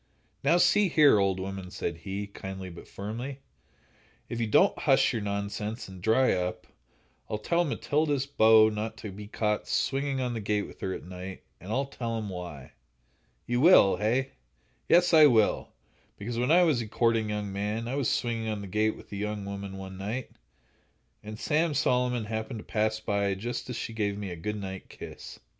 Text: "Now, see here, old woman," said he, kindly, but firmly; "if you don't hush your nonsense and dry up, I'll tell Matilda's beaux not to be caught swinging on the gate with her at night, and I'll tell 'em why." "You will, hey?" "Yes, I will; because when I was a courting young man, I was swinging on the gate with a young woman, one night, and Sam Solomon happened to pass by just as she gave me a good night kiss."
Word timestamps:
"Now, 0.43 0.57
see 0.57 0.89
here, 0.89 1.19
old 1.19 1.39
woman," 1.39 1.69
said 1.69 1.97
he, 1.97 2.25
kindly, 2.25 2.71
but 2.71 2.87
firmly; 2.87 3.41
"if 4.29 4.39
you 4.41 4.47
don't 4.47 4.75
hush 4.79 5.13
your 5.13 5.21
nonsense 5.21 5.87
and 5.87 6.01
dry 6.01 6.33
up, 6.33 6.65
I'll 7.29 7.37
tell 7.37 7.63
Matilda's 7.63 8.25
beaux 8.25 8.69
not 8.69 8.97
to 8.97 9.11
be 9.11 9.27
caught 9.27 9.67
swinging 9.67 10.19
on 10.19 10.33
the 10.33 10.41
gate 10.41 10.63
with 10.65 10.79
her 10.81 10.91
at 10.91 11.03
night, 11.03 11.43
and 11.59 11.71
I'll 11.71 11.85
tell 11.85 12.17
'em 12.17 12.29
why." 12.29 12.71
"You 13.45 13.61
will, 13.61 13.97
hey?" 13.97 14.31
"Yes, 14.89 15.13
I 15.13 15.27
will; 15.27 15.69
because 16.17 16.39
when 16.39 16.49
I 16.49 16.63
was 16.63 16.81
a 16.81 16.87
courting 16.87 17.29
young 17.29 17.53
man, 17.53 17.87
I 17.87 17.93
was 17.93 18.09
swinging 18.09 18.47
on 18.47 18.61
the 18.61 18.65
gate 18.67 18.95
with 18.97 19.11
a 19.11 19.17
young 19.17 19.45
woman, 19.45 19.77
one 19.77 19.99
night, 19.99 20.31
and 21.21 21.37
Sam 21.39 21.75
Solomon 21.75 22.25
happened 22.25 22.57
to 22.57 22.65
pass 22.65 22.99
by 22.99 23.35
just 23.35 23.69
as 23.69 23.75
she 23.75 23.93
gave 23.93 24.17
me 24.17 24.31
a 24.31 24.35
good 24.35 24.59
night 24.59 24.89
kiss." 24.89 25.39